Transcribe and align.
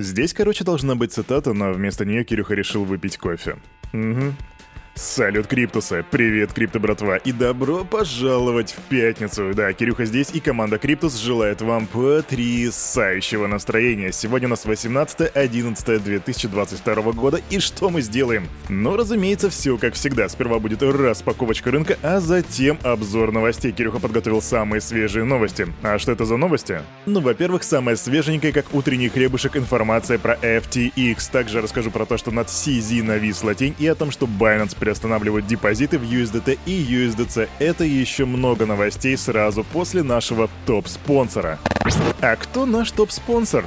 Здесь, 0.00 0.32
короче, 0.32 0.64
должна 0.64 0.94
быть 0.94 1.12
цитата, 1.12 1.52
но 1.52 1.72
вместо 1.72 2.04
нее 2.04 2.24
Кирюха 2.24 2.54
решил 2.54 2.84
выпить 2.84 3.18
кофе. 3.18 3.56
Угу. 3.92 4.34
Салют, 4.94 5.46
Криптусы! 5.46 6.04
Привет, 6.10 6.52
Крипто 6.52 6.80
братва! 6.80 7.16
И 7.16 7.32
добро 7.32 7.84
пожаловать 7.84 8.72
в 8.72 8.80
пятницу! 8.88 9.52
Да, 9.54 9.72
Кирюха 9.72 10.04
здесь, 10.04 10.30
и 10.34 10.40
команда 10.40 10.78
Криптус 10.78 11.16
желает 11.16 11.62
вам 11.62 11.86
потрясающего 11.86 13.46
настроения. 13.46 14.10
Сегодня 14.12 14.48
у 14.48 14.50
нас 14.50 14.66
18-11-2022 14.66 17.12
года, 17.14 17.40
и 17.50 17.60
что 17.60 17.88
мы 17.88 18.02
сделаем? 18.02 18.46
Ну, 18.68 18.96
разумеется, 18.96 19.48
все 19.48 19.78
как 19.78 19.94
всегда. 19.94 20.28
Сперва 20.28 20.58
будет 20.58 20.82
распаковочка 20.82 21.70
рынка, 21.70 21.96
а 22.02 22.20
затем 22.20 22.78
обзор 22.82 23.32
новостей. 23.32 23.72
Кирюха 23.72 24.00
подготовил 24.00 24.42
самые 24.42 24.82
свежие 24.82 25.24
новости. 25.24 25.66
А 25.82 25.98
что 25.98 26.12
это 26.12 26.26
за 26.26 26.36
новости? 26.36 26.82
Ну, 27.06 27.20
во-первых, 27.20 27.62
самая 27.62 27.96
свеженькая, 27.96 28.52
как 28.52 28.74
утренний 28.74 29.08
хлебушек, 29.08 29.56
информация 29.56 30.18
про 30.18 30.34
FTX. 30.34 31.30
Также 31.32 31.62
расскажу 31.62 31.90
про 31.90 32.04
то, 32.04 32.18
что 32.18 32.30
над 32.32 32.48
CZ 32.48 33.02
нависла 33.02 33.54
тень, 33.54 33.74
и 33.78 33.86
о 33.86 33.94
том, 33.94 34.10
что 34.10 34.26
Binance 34.26 34.76
приостанавливают 34.90 35.46
депозиты 35.46 35.98
в 35.98 36.02
USDT 36.02 36.58
и 36.66 36.82
USDC. 36.82 37.48
Это 37.60 37.84
еще 37.84 38.24
много 38.24 38.66
новостей 38.66 39.16
сразу 39.16 39.62
после 39.62 40.02
нашего 40.02 40.50
топ-спонсора. 40.66 41.60
А 42.20 42.34
кто 42.34 42.66
наш 42.66 42.90
топ-спонсор? 42.90 43.66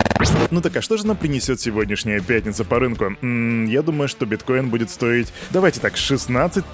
Ну 0.51 0.61
так 0.61 0.75
а 0.75 0.81
что 0.81 0.97
же 0.97 1.07
нам 1.07 1.15
принесет 1.15 1.61
сегодняшняя 1.61 2.19
пятница 2.19 2.65
по 2.65 2.79
рынку? 2.79 3.05
М 3.05 3.17
-м, 3.21 3.69
я 3.69 3.81
думаю, 3.81 4.07
что 4.07 4.25
биткоин 4.25 4.69
будет 4.69 4.89
стоить, 4.89 5.31
давайте 5.49 5.79
так, 5.79 5.95
16 5.97 6.65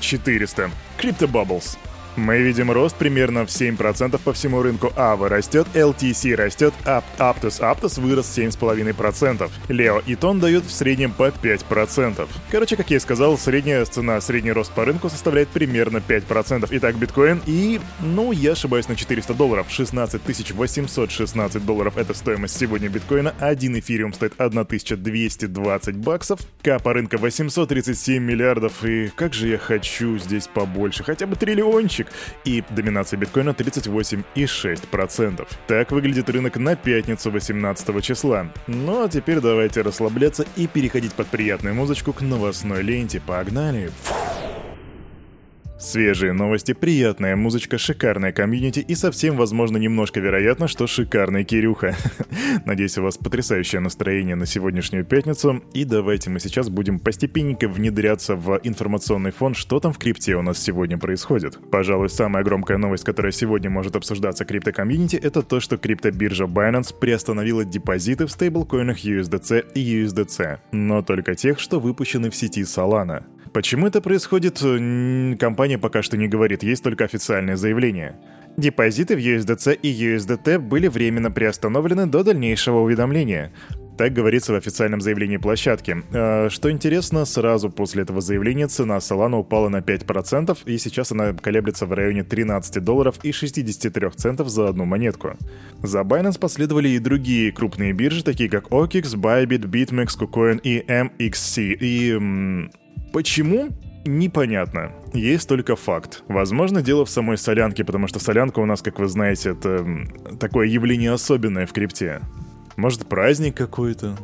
400. 0.00 0.70
Crypto 0.98 1.26
Bubbles. 1.26 1.76
Мы 2.16 2.38
видим 2.38 2.70
рост 2.70 2.94
примерно 2.96 3.44
в 3.44 3.48
7% 3.48 4.20
по 4.22 4.32
всему 4.32 4.62
рынку. 4.62 4.92
AVA 4.96 5.28
растет, 5.28 5.66
LTC 5.74 6.34
растет, 6.36 6.72
Aptos 6.84 7.60
Aptos 7.60 8.00
вырос 8.00 8.26
7,5%. 8.38 9.50
Leo 9.68 10.02
и 10.06 10.14
Тон 10.14 10.38
дают 10.38 10.64
в 10.64 10.70
среднем 10.70 11.12
по 11.12 11.28
5%. 11.28 12.28
Короче, 12.50 12.76
как 12.76 12.90
я 12.90 12.98
и 12.98 13.00
сказал, 13.00 13.36
средняя 13.36 13.84
цена, 13.84 14.20
средний 14.20 14.52
рост 14.52 14.72
по 14.72 14.84
рынку 14.84 15.10
составляет 15.10 15.48
примерно 15.48 15.98
5%. 15.98 16.68
Итак, 16.70 16.96
биткоин 16.96 17.42
и, 17.46 17.80
ну, 18.00 18.30
я 18.30 18.52
ошибаюсь 18.52 18.88
на 18.88 18.94
400 18.94 19.34
долларов. 19.34 19.66
16 19.68 20.22
816 20.52 21.66
долларов 21.66 21.96
это 21.96 22.14
стоимость 22.14 22.56
сегодня 22.56 22.88
биткоина. 22.88 23.34
Один 23.40 23.76
эфириум 23.78 24.12
стоит 24.12 24.34
1220 24.38 25.96
баксов. 25.96 26.40
Капа 26.62 26.92
рынка 26.92 27.18
837 27.18 28.22
миллиардов. 28.22 28.84
И 28.84 29.08
как 29.16 29.34
же 29.34 29.48
я 29.48 29.58
хочу 29.58 30.18
здесь 30.18 30.46
побольше. 30.46 31.02
Хотя 31.02 31.26
бы 31.26 31.34
триллиончик 31.34 32.03
точек 32.04 32.12
и 32.44 32.62
доминация 32.70 33.18
биткоина 33.18 33.50
38,6%. 33.50 35.46
Так 35.66 35.92
выглядит 35.92 36.30
рынок 36.30 36.56
на 36.56 36.76
пятницу 36.76 37.30
18 37.30 38.02
числа. 38.02 38.48
Ну 38.66 39.04
а 39.04 39.08
теперь 39.08 39.40
давайте 39.40 39.82
расслабляться 39.82 40.44
и 40.56 40.66
переходить 40.66 41.12
под 41.12 41.26
приятную 41.28 41.74
музычку 41.74 42.12
к 42.12 42.20
новостной 42.20 42.82
ленте. 42.82 43.20
Погнали! 43.20 43.90
Фух. 44.04 44.23
Свежие 45.84 46.32
новости, 46.32 46.72
приятная 46.72 47.36
музычка, 47.36 47.76
шикарная 47.76 48.32
комьюнити 48.32 48.80
и 48.80 48.94
совсем, 48.94 49.36
возможно, 49.36 49.76
немножко 49.76 50.18
вероятно, 50.18 50.66
что 50.66 50.86
шикарный 50.86 51.44
Кирюха. 51.44 51.94
Надеюсь, 52.64 52.96
у 52.96 53.02
вас 53.02 53.18
потрясающее 53.18 53.82
настроение 53.82 54.34
на 54.34 54.46
сегодняшнюю 54.46 55.04
пятницу. 55.04 55.62
И 55.74 55.84
давайте 55.84 56.30
мы 56.30 56.40
сейчас 56.40 56.70
будем 56.70 56.98
постепенненько 56.98 57.68
внедряться 57.68 58.34
в 58.34 58.60
информационный 58.62 59.30
фон, 59.30 59.52
что 59.52 59.78
там 59.78 59.92
в 59.92 59.98
крипте 59.98 60.36
у 60.36 60.42
нас 60.42 60.58
сегодня 60.58 60.96
происходит. 60.96 61.58
Пожалуй, 61.70 62.08
самая 62.08 62.42
громкая 62.44 62.78
новость, 62.78 63.04
которая 63.04 63.32
сегодня 63.32 63.68
может 63.68 63.94
обсуждаться 63.94 64.46
крипто-комьюнити, 64.46 65.16
это 65.16 65.42
то, 65.42 65.60
что 65.60 65.76
криптобиржа 65.76 66.44
Binance 66.44 66.98
приостановила 66.98 67.62
депозиты 67.62 68.24
в 68.24 68.30
стейблкоинах 68.30 69.04
USDC 69.04 69.72
и 69.74 70.02
USDC, 70.02 70.60
но 70.72 71.02
только 71.02 71.34
тех, 71.34 71.60
что 71.60 71.78
выпущены 71.78 72.30
в 72.30 72.36
сети 72.36 72.62
Solana. 72.62 73.24
Почему 73.54 73.86
это 73.86 74.00
происходит, 74.00 74.58
компания 75.38 75.78
пока 75.78 76.02
что 76.02 76.16
не 76.16 76.26
говорит, 76.26 76.64
есть 76.64 76.82
только 76.82 77.04
официальное 77.04 77.54
заявление. 77.54 78.16
Депозиты 78.56 79.14
в 79.14 79.20
USDC 79.20 79.74
и 79.74 79.92
USDT 79.92 80.58
были 80.58 80.88
временно 80.88 81.30
приостановлены 81.30 82.06
до 82.06 82.24
дальнейшего 82.24 82.80
уведомления. 82.80 83.52
Так 83.96 84.12
говорится 84.12 84.52
в 84.52 84.56
официальном 84.56 85.00
заявлении 85.00 85.36
площадки. 85.36 85.98
А, 86.12 86.48
что 86.50 86.68
интересно, 86.68 87.24
сразу 87.24 87.70
после 87.70 88.02
этого 88.02 88.20
заявления 88.20 88.66
цена 88.66 88.96
Solana 88.96 89.36
упала 89.36 89.68
на 89.68 89.76
5%, 89.76 90.58
и 90.64 90.76
сейчас 90.76 91.12
она 91.12 91.32
колеблется 91.32 91.86
в 91.86 91.92
районе 91.92 92.24
13 92.24 92.82
долларов 92.82 93.20
и 93.22 93.30
63 93.30 94.10
центов 94.16 94.48
за 94.48 94.68
одну 94.68 94.84
монетку. 94.84 95.36
За 95.80 96.00
Binance 96.00 96.40
последовали 96.40 96.88
и 96.88 96.98
другие 96.98 97.52
крупные 97.52 97.92
биржи, 97.92 98.24
такие 98.24 98.50
как 98.50 98.66
OKX, 98.70 99.14
Bybit, 99.14 99.70
BitMEX, 99.70 100.08
KuCoin 100.18 100.60
и 100.60 100.80
MXC. 100.80 101.76
И... 101.80 102.68
Почему? 103.14 103.68
Непонятно. 104.04 104.90
Есть 105.12 105.48
только 105.48 105.76
факт. 105.76 106.24
Возможно, 106.26 106.82
дело 106.82 107.04
в 107.04 107.10
самой 107.10 107.38
солянке, 107.38 107.84
потому 107.84 108.08
что 108.08 108.18
солянка 108.18 108.58
у 108.58 108.66
нас, 108.66 108.82
как 108.82 108.98
вы 108.98 109.06
знаете, 109.06 109.50
это 109.50 109.86
такое 110.40 110.66
явление 110.66 111.12
особенное 111.12 111.64
в 111.64 111.72
крипте. 111.72 112.22
Может, 112.76 113.06
праздник 113.06 113.56
какой-то? 113.56 114.16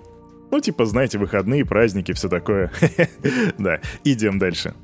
Ну, 0.50 0.60
типа, 0.60 0.86
знаете, 0.86 1.18
выходные, 1.18 1.64
праздники, 1.64 2.10
все 2.12 2.28
такое. 2.28 2.72
Да, 3.58 3.78
идем 4.02 4.40
дальше. 4.40 4.74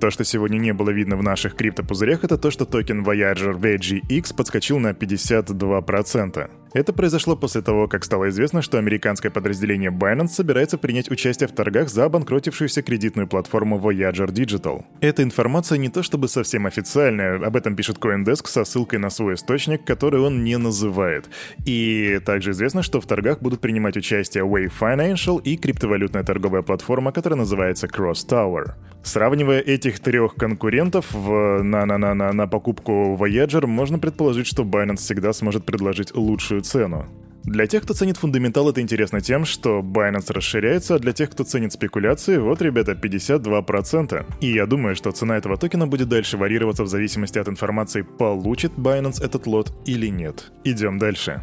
То, 0.00 0.10
что 0.10 0.22
сегодня 0.22 0.58
не 0.58 0.74
было 0.74 0.90
видно 0.90 1.16
в 1.16 1.22
наших 1.22 1.56
криптопузырях, 1.56 2.24
это 2.24 2.36
то, 2.36 2.50
что 2.50 2.66
токен 2.66 3.02
Voyager 3.02 3.58
VGX 3.58 4.36
подскочил 4.36 4.78
на 4.78 4.90
52%. 4.90 6.50
Это 6.74 6.92
произошло 6.92 7.36
после 7.36 7.62
того, 7.62 7.86
как 7.86 8.02
стало 8.02 8.30
известно, 8.30 8.60
что 8.60 8.78
американское 8.78 9.30
подразделение 9.30 9.92
Binance 9.92 10.30
собирается 10.30 10.76
принять 10.76 11.08
участие 11.08 11.48
в 11.48 11.52
торгах 11.52 11.88
за 11.88 12.06
обанкротившуюся 12.06 12.82
кредитную 12.82 13.28
платформу 13.28 13.78
Voyager 13.78 14.26
Digital. 14.26 14.84
Эта 15.00 15.22
информация 15.22 15.78
не 15.78 15.88
то 15.88 16.02
чтобы 16.02 16.26
совсем 16.26 16.66
официальная, 16.66 17.36
об 17.36 17.54
этом 17.54 17.76
пишет 17.76 17.98
CoinDesk 17.98 18.48
со 18.48 18.64
ссылкой 18.64 18.98
на 18.98 19.10
свой 19.10 19.34
источник, 19.34 19.84
который 19.84 20.20
он 20.20 20.42
не 20.42 20.58
называет. 20.58 21.30
И 21.64 22.20
также 22.26 22.50
известно, 22.50 22.82
что 22.82 23.00
в 23.00 23.06
торгах 23.06 23.40
будут 23.40 23.60
принимать 23.60 23.96
участие 23.96 24.44
Wave 24.44 24.72
Financial 24.76 25.40
и 25.40 25.56
криптовалютная 25.56 26.24
торговая 26.24 26.62
платформа, 26.62 27.12
которая 27.12 27.38
называется 27.38 27.86
Cross 27.86 28.26
Tower. 28.28 28.72
Сравнивая 29.04 29.60
этих 29.60 30.00
трех 30.00 30.34
конкурентов 30.34 31.12
в, 31.12 31.62
на, 31.62 31.84
на, 31.86 31.98
на, 31.98 32.14
на, 32.14 32.32
на 32.32 32.46
покупку 32.48 33.16
Voyager, 33.20 33.66
можно 33.66 33.98
предположить, 33.98 34.46
что 34.46 34.64
Binance 34.64 34.96
всегда 34.96 35.32
сможет 35.32 35.66
предложить 35.66 36.14
лучшую 36.14 36.63
цену. 36.64 37.06
Для 37.44 37.66
тех, 37.66 37.82
кто 37.82 37.92
ценит 37.92 38.16
фундаментал, 38.16 38.70
это 38.70 38.80
интересно 38.80 39.20
тем, 39.20 39.44
что 39.44 39.80
Binance 39.80 40.32
расширяется, 40.32 40.94
а 40.94 40.98
для 40.98 41.12
тех, 41.12 41.30
кто 41.30 41.44
ценит 41.44 41.74
спекуляции, 41.74 42.38
вот, 42.38 42.62
ребята, 42.62 42.92
52%. 42.92 44.24
И 44.40 44.52
я 44.52 44.64
думаю, 44.64 44.96
что 44.96 45.12
цена 45.12 45.36
этого 45.36 45.58
токена 45.58 45.86
будет 45.86 46.08
дальше 46.08 46.38
варьироваться 46.38 46.84
в 46.84 46.88
зависимости 46.88 47.38
от 47.38 47.48
информации, 47.48 48.00
получит 48.00 48.72
Binance 48.72 49.22
этот 49.22 49.46
лот 49.46 49.72
или 49.84 50.06
нет. 50.06 50.52
Идем 50.64 50.98
дальше. 50.98 51.42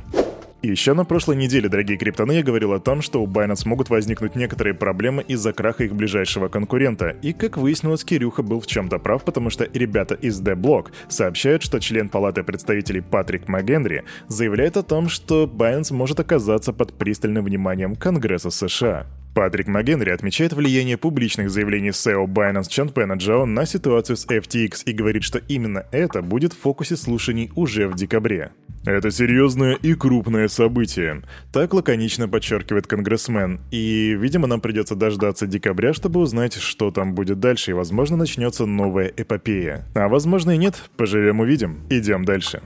Еще 0.64 0.94
на 0.94 1.06
прошлой 1.06 1.38
неделе, 1.38 1.70
дорогие 1.70 1.98
криптоны, 1.98 2.34
я 2.34 2.44
говорил 2.44 2.72
о 2.74 2.80
том, 2.80 3.02
что 3.02 3.24
у 3.24 3.26
Binance 3.26 3.68
могут 3.68 3.90
возникнуть 3.90 4.36
некоторые 4.36 4.76
проблемы 4.76 5.24
из-за 5.24 5.54
краха 5.54 5.86
их 5.86 5.96
ближайшего 5.96 6.50
конкурента. 6.50 7.16
И, 7.24 7.34
как 7.34 7.58
выяснилось, 7.58 8.04
Кирюха 8.04 8.44
был 8.44 8.60
в 8.60 8.68
чем-то 8.68 9.00
прав, 9.00 9.24
потому 9.24 9.50
что 9.50 9.68
ребята 9.74 10.14
из 10.14 10.40
The 10.40 10.54
Block 10.54 10.90
сообщают, 11.10 11.64
что 11.64 11.80
член 11.80 12.10
Палаты 12.10 12.44
представителей 12.44 13.02
Патрик 13.02 13.48
МакГенри 13.48 14.04
заявляет 14.28 14.78
о 14.78 14.84
том, 14.84 15.10
что 15.10 15.46
Binance 15.52 15.96
может 15.96 16.20
оказаться 16.20 16.74
под 16.74 16.94
пристальным 16.94 17.44
вниманием 17.44 17.96
Конгресса 17.96 18.52
США. 18.52 19.08
Патрик 19.34 19.68
МакГенри 19.68 20.10
отмечает 20.10 20.52
влияние 20.54 20.98
публичных 20.98 21.50
заявлений 21.50 21.90
SEO 21.90 22.26
Binance 22.26 22.68
Чанпена 22.70 23.14
Джао 23.14 23.46
на 23.46 23.66
ситуацию 23.66 24.18
с 24.18 24.26
FTX 24.26 24.84
и 24.86 24.92
говорит, 24.92 25.24
что 25.24 25.40
именно 25.40 25.86
это 25.92 26.22
будет 26.22 26.52
в 26.52 26.60
фокусе 26.60 26.98
слушаний 26.98 27.52
уже 27.56 27.88
в 27.88 27.96
декабре. 27.96 28.52
Это 28.84 29.12
серьезное 29.12 29.76
и 29.76 29.94
крупное 29.94 30.48
событие. 30.48 31.22
Так 31.54 31.74
лаконично 31.74 32.28
подчеркивает 32.28 32.88
конгрессмен. 32.88 33.62
И, 33.70 34.18
видимо, 34.20 34.48
нам 34.48 34.60
придется 34.60 34.96
дождаться 34.96 35.48
декабря, 35.48 35.94
чтобы 35.94 36.20
узнать, 36.20 36.56
что 36.56 36.92
там 36.92 37.14
будет 37.14 37.40
дальше, 37.40 37.72
и, 37.72 37.76
возможно, 37.76 38.18
начнется 38.18 38.66
новая 38.66 39.08
эпопея. 39.16 39.86
А 39.94 40.10
возможно 40.10 40.52
и 40.52 40.58
нет. 40.58 40.90
Поживем 40.98 41.40
увидим. 41.40 41.82
Идем 41.90 42.26
дальше. 42.26 42.62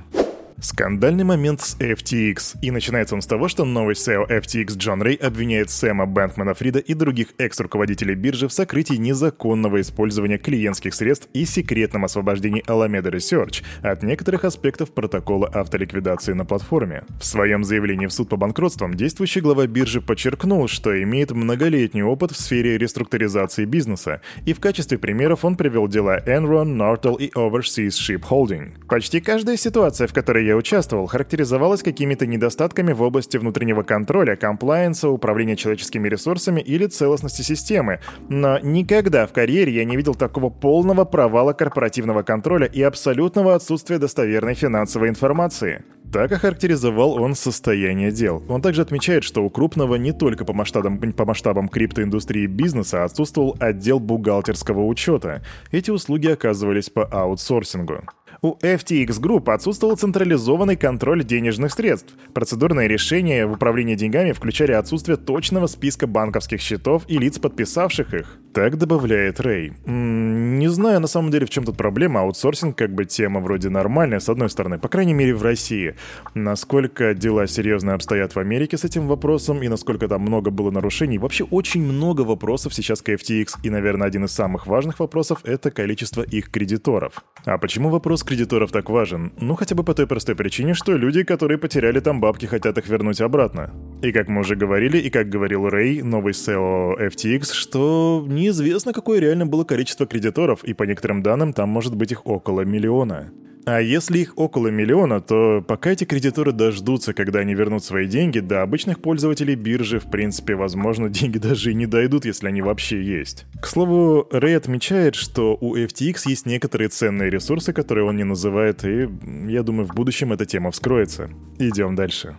Скандальный 0.66 1.24
момент 1.24 1.62
с 1.62 1.78
FTX. 1.78 2.58
И 2.64 2.72
начинается 2.72 3.14
он 3.14 3.22
с 3.22 3.28
того, 3.28 3.48
что 3.48 3.66
новый 3.66 3.94
SEO 3.94 4.28
FTX 4.28 4.78
Джон 4.78 5.00
Рэй 5.04 5.14
обвиняет 5.14 5.70
Сэма 5.70 6.08
Бэнкмана 6.08 6.56
Фрида 6.56 6.80
и 6.80 6.96
других 6.96 7.28
экс-руководителей 7.38 8.16
биржи 8.16 8.48
в 8.48 8.52
сокрытии 8.52 8.96
незаконного 8.96 9.80
использования 9.80 10.40
клиентских 10.40 10.96
средств 10.96 11.30
и 11.34 11.46
секретном 11.46 12.06
освобождении 12.06 12.64
Alameda 12.66 13.12
Research 13.12 13.62
от 13.84 14.02
некоторых 14.02 14.44
аспектов 14.44 14.92
протокола 14.92 15.48
автоликвидации 15.50 16.34
на 16.34 16.46
платформе. 16.46 17.04
В 17.20 17.26
своем 17.26 17.64
заявлении 17.64 18.08
в 18.08 18.12
суд 18.12 18.30
по 18.30 18.36
банкротствам 18.36 18.96
действующий 18.96 19.42
глава 19.42 19.68
биржи 19.68 20.02
подчеркнул, 20.02 20.68
что 20.68 21.00
имеет 21.04 21.30
многолетний 21.30 22.02
опыт 22.02 22.32
в 22.32 22.38
сфере 22.38 22.80
реструктуризации 22.80 23.66
бизнеса, 23.66 24.22
и 24.48 24.54
в 24.54 24.60
качестве 24.60 24.98
примеров 24.98 25.46
он 25.46 25.58
привел 25.58 25.88
дела 25.88 26.20
Enron, 26.26 26.76
Nortel 26.76 27.18
и 27.20 27.30
Overseas 27.36 27.90
Ship 27.90 28.24
Holding. 28.28 28.84
Почти 28.88 29.22
каждая 29.22 29.58
ситуация, 29.58 30.08
в 30.08 30.14
которой 30.14 30.44
я 30.44 30.55
участвовал, 30.56 31.07
характеризовалась 31.07 31.84
какими-то 31.84 32.25
недостатками 32.25 32.94
в 32.94 33.02
области 33.02 33.38
внутреннего 33.38 33.84
контроля, 33.84 34.36
комплайенса, 34.36 35.10
управления 35.10 35.56
человеческими 35.56 36.07
ресурсами 36.07 36.62
или 36.62 36.88
целостности 36.88 37.42
системы. 37.42 38.00
Но 38.30 38.60
никогда 38.60 39.28
в 39.28 39.34
карьере 39.34 39.74
я 39.74 39.86
не 39.86 39.96
видел 39.96 40.16
такого 40.16 40.50
полного 40.50 41.06
провала 41.06 41.54
корпоративного 41.54 42.24
контроля 42.24 42.68
и 42.68 42.81
абсолютного 42.81 43.56
отсутствия 43.56 44.00
достоверной 44.00 44.56
финансовой 44.56 45.10
информации. 45.10 45.84
Так 46.12 46.31
охарактеризовал 46.31 47.22
он 47.22 47.36
состояние 47.36 48.10
дел. 48.12 48.42
Он 48.48 48.62
также 48.62 48.81
отмечает, 48.81 49.25
что 49.25 49.44
у 49.44 49.50
крупного 49.50 49.96
не 49.96 50.13
только 50.13 50.46
по 50.46 50.54
масштабам, 50.54 50.98
по 51.12 51.25
масштабам 51.25 51.68
криптоиндустрии 51.68 52.46
бизнеса 52.46 53.04
отсутствовал 53.04 53.58
отдел 53.60 54.00
бухгалтерского 54.00 54.86
учета. 54.86 55.42
Эти 55.72 55.92
услуги 55.92 56.28
оказывались 56.28 56.90
по 56.90 57.04
аутсорсингу. 57.04 58.04
У 58.42 58.56
FTX 58.56 59.20
Group 59.20 59.52
отсутствовал 59.52 59.98
централизованный 59.98 60.76
контроль 60.76 61.24
денежных 61.24 61.74
средств. 61.74 62.16
Процедурные 62.34 62.88
решения 62.88 63.46
в 63.46 63.54
управлении 63.54 63.96
деньгами 63.96 64.32
включали 64.32 64.74
отсутствие 64.74 65.18
точного 65.18 65.68
списка 65.68 66.08
банковских 66.08 66.62
счетов 66.62 67.04
и 67.08 67.18
лиц, 67.18 67.40
подписавших 67.40 68.14
их. 68.14 68.40
Так 68.56 68.78
добавляет 68.78 69.42
Рэй. 69.42 69.74
Не 69.86 70.69
знаю 70.69 71.02
на 71.02 71.07
самом 71.07 71.30
деле 71.30 71.46
в 71.46 71.50
чем 71.50 71.66
тут 71.66 71.75
проблема, 71.75 72.22
аутсорсинг 72.22 72.78
как 72.78 72.96
бы 72.96 73.04
тема 73.04 73.42
вроде 73.42 73.68
нормальная, 73.68 74.22
с 74.22 74.30
одной 74.30 74.50
стороны, 74.50 74.80
по 74.80 74.88
крайней 74.88 75.13
мере 75.13 75.36
в 75.36 75.44
России. 75.44 75.96
Насколько 76.36 77.13
дела 77.13 77.48
серьезно 77.48 77.96
обстоят 77.96 78.34
в 78.34 78.40
Америке 78.40 78.78
с 78.78 78.86
этим 78.86 79.07
вопросом 79.07 79.62
и 79.62 79.68
насколько 79.68 80.07
там 80.07 80.22
много 80.22 80.52
было 80.52 80.72
нарушений. 80.72 81.18
Вообще 81.18 81.44
очень 81.44 81.84
много 81.84 82.22
вопросов 82.22 82.74
сейчас 82.74 83.02
к 83.02 83.10
FTX 83.10 83.57
и, 83.62 83.69
наверное, 83.69 84.07
один 84.07 84.24
из 84.24 84.31
самых 84.31 84.68
важных 84.68 85.01
вопросов— 85.01 85.42
это 85.44 85.69
количество 85.69 86.22
их 86.22 86.50
кредиторов. 86.50 87.25
А 87.44 87.58
почему 87.58 87.90
вопрос 87.90 88.24
кредиторов 88.24 88.72
так 88.72 88.90
важен? 88.90 89.34
Ну, 89.38 89.56
хотя 89.56 89.75
бы 89.75 89.84
по 89.84 89.94
той 89.94 90.08
простой 90.08 90.36
причине, 90.36 90.75
что 90.75 90.94
люди, 90.94 91.24
которые 91.24 91.58
потеряли 91.58 92.00
там 92.00 92.22
бабки, 92.22 92.46
хотят 92.46 92.78
их 92.78 92.88
вернуть 92.88 93.19
обратно. 93.19 93.74
И 94.01 94.13
как 94.13 94.30
мы 94.30 94.42
уже 94.42 94.56
говорили, 94.56 94.98
и 94.98 95.10
как 95.10 95.28
говорил 95.28 95.68
Рэй, 95.68 96.01
новый 96.01 96.31
SEO 96.31 96.98
FTX, 97.10 97.51
что 97.51 98.24
неизвестно, 98.46 98.94
какое 98.94 99.20
реально 99.20 99.46
было 99.46 99.64
количество 99.64 100.06
кредиторов, 100.06 100.64
и 100.64 100.74
по 100.74 100.84
некоторым 100.84 101.24
данным 101.24 101.54
там 101.54 101.70
может 101.70 101.96
быть 101.96 102.12
их 102.12 102.26
около 102.26 102.62
миллиона. 102.62 103.32
А 103.68 103.82
если 103.82 104.20
их 104.20 104.34
около 104.36 104.68
миллиона, 104.68 105.22
то 105.22 105.66
пока 105.68 105.90
эти 105.90 106.04
кредиторы 106.04 106.52
дождутся, 106.52 107.14
когда 107.14 107.40
они 107.40 107.56
вернут 107.56 107.84
свои 107.84 108.06
деньги, 108.06 108.40
до 108.40 108.62
обычных 108.62 109.02
пользователей 109.02 109.56
биржи, 109.56 110.00
в 110.00 110.12
принципе, 110.12 110.54
возможно, 110.54 111.10
деньги 111.20 111.40
даже 111.40 111.72
и 111.72 111.74
не 111.74 111.88
дойдут, 111.88 112.26
если 112.26 112.48
они 112.48 112.62
вообще 112.62 113.02
есть. 113.02 113.48
К 113.60 113.66
слову, 113.66 114.28
Рэй 114.30 114.56
отмечает, 114.56 115.16
что 115.16 115.58
у 115.60 115.76
FTX 115.76 116.22
есть 116.26 116.46
некоторые 116.46 116.90
ценные 116.90 117.32
ресурсы, 117.32 117.74
которые 117.74 118.06
он 118.06 118.18
не 118.18 118.24
называет, 118.24 118.86
и 118.86 119.10
я 119.48 119.64
думаю, 119.64 119.88
в 119.88 119.96
будущем 119.96 120.32
эта 120.32 120.46
тема 120.46 120.70
вскроется. 120.70 121.32
Идем 121.58 121.96
дальше. 121.96 122.38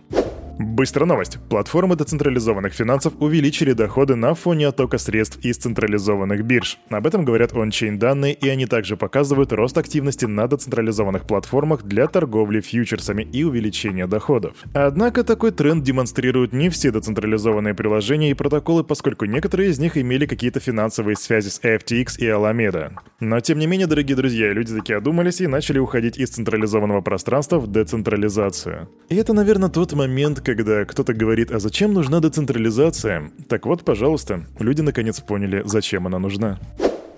Быстрая 0.59 1.07
новость. 1.07 1.37
Платформы 1.49 1.95
децентрализованных 1.95 2.73
финансов 2.73 3.13
увеличили 3.19 3.73
доходы 3.73 4.15
на 4.15 4.33
фоне 4.33 4.69
оттока 4.69 4.97
средств 4.97 5.37
из 5.43 5.57
централизованных 5.57 6.43
бирж. 6.43 6.79
Об 6.89 7.05
этом 7.05 7.25
говорят 7.25 7.53
ончейн 7.53 7.99
данные, 7.99 8.33
и 8.33 8.49
они 8.49 8.65
также 8.65 8.97
показывают 8.97 9.53
рост 9.53 9.77
активности 9.77 10.25
на 10.25 10.47
децентрализованных 10.47 11.27
платформах 11.27 11.83
для 11.83 12.07
торговли 12.07 12.61
фьючерсами 12.61 13.21
и 13.21 13.43
увеличения 13.43 14.07
доходов. 14.07 14.55
Однако 14.73 15.23
такой 15.23 15.51
тренд 15.51 15.83
демонстрируют 15.83 16.53
не 16.53 16.69
все 16.69 16.91
децентрализованные 16.91 17.75
приложения 17.75 18.31
и 18.31 18.33
протоколы, 18.33 18.83
поскольку 18.83 19.25
некоторые 19.25 19.69
из 19.69 19.77
них 19.77 19.95
имели 19.95 20.25
какие-то 20.25 20.59
финансовые 20.59 21.17
связи 21.17 21.49
с 21.49 21.61
FTX 21.61 22.17
и 22.17 22.25
Alameda. 22.25 22.93
Но 23.19 23.39
тем 23.41 23.59
не 23.59 23.67
менее, 23.67 23.85
дорогие 23.85 24.15
друзья, 24.15 24.51
люди 24.53 24.75
такие 24.75 24.97
одумались 24.97 25.39
и 25.39 25.45
начали 25.45 25.77
уходить 25.77 26.17
из 26.17 26.29
централизованного 26.29 27.01
пространства 27.01 27.59
в 27.59 27.71
децентрализацию. 27.71 28.89
И 29.09 29.15
это, 29.15 29.33
наверное, 29.33 29.69
тот 29.69 29.93
момент, 29.93 30.46
когда 30.47 30.85
кто-то 30.85 31.13
говорит, 31.13 31.51
а 31.51 31.59
зачем 31.59 31.93
нужна 31.93 32.21
децентрализация? 32.21 33.31
Так 33.49 33.65
вот, 33.65 33.83
пожалуйста, 33.83 34.45
люди 34.59 34.79
наконец 34.79 35.19
поняли, 35.19 35.61
зачем 35.65 36.07
она 36.07 36.19
нужна. 36.19 36.57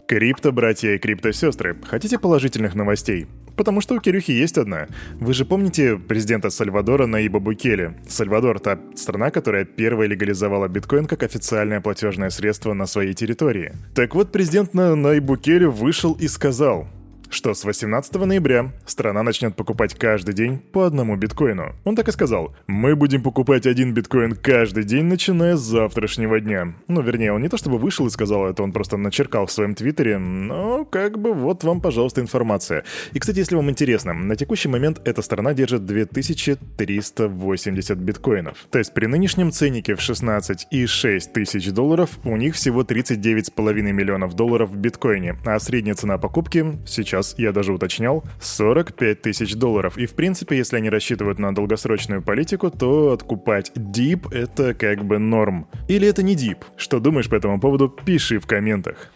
Крипто-братья 0.08 0.96
и 0.96 0.98
крипто-сестры, 0.98 1.78
хотите 1.86 2.18
положительных 2.18 2.74
новостей? 2.74 3.28
Потому 3.56 3.82
что 3.82 3.94
у 3.94 4.00
Кирюхи 4.00 4.32
есть 4.32 4.58
одна. 4.58 4.88
Вы 5.20 5.36
же 5.36 5.46
помните 5.46 5.98
президента 5.98 6.50
Сальвадора 6.50 7.06
Наиба 7.06 7.40
Букеле? 7.40 7.94
Сальвадор— 8.08 8.60
та 8.62 8.80
страна, 8.96 9.30
которая 9.30 9.64
первая 9.64 10.08
легализовала 10.08 10.68
биткоин 10.68 11.06
как 11.06 11.22
официальное 11.22 11.82
платежное 11.82 12.32
средство 12.32 12.74
на 12.74 12.88
своей 12.88 13.14
территории. 13.14 13.74
Так 13.94 14.16
вот, 14.16 14.32
президент 14.32 14.74
на 14.74 14.96
Наиб 14.96 15.26
Букеле 15.26 15.68
вышел 15.68 16.14
и 16.14 16.28
сказал— 16.28 16.88
что 17.30 17.54
с 17.54 17.64
18 17.64 18.16
ноября 18.16 18.72
страна 18.86 19.24
начнет 19.24 19.56
покупать 19.56 19.94
каждый 19.94 20.34
день 20.34 20.58
по 20.58 20.86
одному 20.86 21.16
биткоину. 21.16 21.76
Он 21.86 21.96
так 21.96 22.08
и 22.08 22.12
сказал, 22.12 22.56
мы 22.68 22.96
будем 22.96 23.22
покупать 23.22 23.68
один 23.68 23.94
биткоин 23.94 24.36
каждый 24.36 24.84
день, 24.84 25.06
начиная 25.06 25.56
с 25.56 25.62
завтрашнего 25.62 26.40
дня. 26.40 26.74
Ну, 26.88 27.02
вернее, 27.02 27.34
он 27.34 27.42
не 27.42 27.50
то 27.50 27.58
чтобы 27.58 27.78
вышел 27.78 28.08
и 28.08 28.10
сказал 28.10 28.48
это, 28.48 28.64
он 28.64 28.72
просто 28.72 28.98
начеркал 28.98 29.46
в 29.46 29.52
своем 29.52 29.76
твиттере, 29.76 30.18
но 30.18 30.86
как 30.86 31.20
бы 31.20 31.34
вот 31.34 31.64
вам, 31.64 31.82
пожалуйста, 31.82 32.22
информация. 32.22 32.84
И, 33.14 33.20
кстати, 33.20 33.38
если 33.40 33.56
вам 33.56 33.70
интересно, 33.70 34.14
на 34.14 34.36
текущий 34.36 34.70
момент 34.70 35.02
эта 35.06 35.22
страна 35.22 35.54
держит 35.54 35.86
2380 35.86 37.98
биткоинов. 37.98 38.66
То 38.72 38.80
есть 38.80 38.94
при 38.94 39.06
нынешнем 39.06 39.52
ценнике 39.52 39.96
в 39.96 40.02
16 40.02 40.68
и 40.72 40.86
6 40.86 41.34
тысяч 41.34 41.70
долларов 41.72 42.12
у 42.24 42.38
них 42.38 42.56
всего 42.56 42.84
39,5 42.84 43.92
миллионов 43.92 44.36
долларов 44.36 44.70
в 44.72 44.78
биткоине, 44.78 45.36
а 45.46 45.60
средняя 45.60 45.96
цена 45.96 46.18
покупки 46.18 46.80
сейчас 46.86 47.19
сейчас, 47.20 47.36
я 47.38 47.52
даже 47.52 47.74
уточнял, 47.74 48.24
45 48.42 49.22
тысяч 49.22 49.56
долларов. 49.56 49.98
И 49.98 50.06
в 50.06 50.14
принципе, 50.14 50.58
если 50.58 50.78
они 50.78 50.90
рассчитывают 50.90 51.40
на 51.40 51.54
долгосрочную 51.54 52.22
политику, 52.22 52.72
то 52.72 53.12
откупать 53.12 53.72
дип— 53.76 54.28
это 54.32 54.74
как 54.74 55.04
бы 55.06 55.20
норм. 55.20 55.68
Или 55.88 56.08
это 56.08 56.24
не 56.24 56.36
дип? 56.36 56.66
Что 56.78 57.00
думаешь 57.00 57.30
по 57.30 57.36
этому 57.36 57.60
поводу, 57.60 57.90
пиши 57.90 58.40
в 58.40 58.48
комментах. 58.48 59.12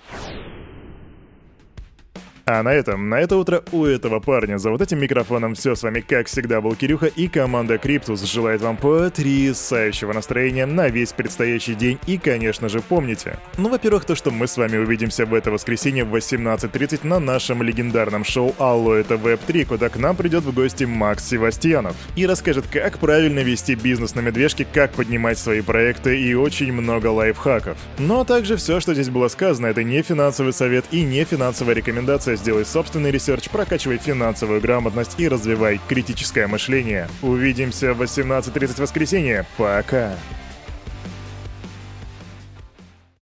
А 2.45 2.61
на 2.61 2.73
этом, 2.73 3.07
на 3.07 3.21
это 3.21 3.37
утро 3.37 3.63
у 3.71 3.85
этого 3.85 4.19
парня 4.19 4.57
за 4.57 4.69
вот 4.69 4.81
этим 4.81 4.99
микрофоном 4.99 5.55
все. 5.55 5.75
С 5.75 5.83
вами, 5.83 6.01
как 6.01 6.27
всегда, 6.27 6.59
был 6.59 6.75
Кирюха 6.75 7.05
и 7.05 7.29
команда 7.29 7.77
Криптус 7.77 8.21
желает 8.23 8.61
вам 8.61 8.75
потрясающего 8.75 10.11
настроения 10.11 10.65
на 10.65 10.89
весь 10.89 11.13
предстоящий 11.13 11.73
день. 11.73 11.99
И, 12.05 12.17
конечно 12.17 12.67
же, 12.67 12.81
помните. 12.81 13.39
Ну, 13.57 13.69
во-первых, 13.69 14.03
то, 14.03 14.15
что 14.15 14.29
мы 14.29 14.47
с 14.47 14.57
вами 14.57 14.75
увидимся 14.75 15.25
в 15.25 15.33
это 15.33 15.51
воскресенье 15.51 16.03
в 16.03 16.13
18.30 16.13 17.07
на 17.07 17.19
нашем 17.19 17.63
легендарном 17.63 18.25
шоу 18.25 18.53
«Алло, 18.59 18.93
это 18.93 19.15
Web3», 19.15 19.63
куда 19.63 19.87
к 19.87 19.95
нам 19.95 20.17
придет 20.17 20.43
в 20.43 20.53
гости 20.53 20.83
Макс 20.83 21.25
Севастьянов. 21.25 21.95
И 22.17 22.25
расскажет, 22.25 22.65
как 22.67 22.97
правильно 22.97 23.39
вести 23.39 23.75
бизнес 23.75 24.15
на 24.15 24.19
медвежке, 24.19 24.67
как 24.69 24.91
поднимать 24.91 25.37
свои 25.37 25.61
проекты 25.61 26.19
и 26.19 26.33
очень 26.33 26.73
много 26.73 27.07
лайфхаков. 27.07 27.77
Но 27.99 28.15
ну, 28.15 28.19
а 28.19 28.25
также 28.25 28.57
все, 28.57 28.81
что 28.81 28.93
здесь 28.93 29.09
было 29.09 29.29
сказано, 29.29 29.67
это 29.67 29.81
не 29.83 30.01
финансовый 30.01 30.51
совет 30.51 30.83
и 30.91 31.03
не 31.03 31.23
финансовая 31.23 31.75
рекомендация 31.75 32.32
Сделай 32.35 32.65
собственный 32.65 33.11
research, 33.11 33.49
прокачивай 33.49 33.97
финансовую 33.97 34.61
грамотность 34.61 35.19
и 35.19 35.27
развивай 35.27 35.79
критическое 35.87 36.47
мышление. 36.47 37.07
Увидимся 37.21 37.93
в 37.93 38.01
18.30 38.01 38.81
воскресенье. 38.81 39.45
Пока! 39.57 40.13